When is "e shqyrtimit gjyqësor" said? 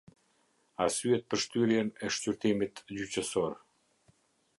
2.07-3.55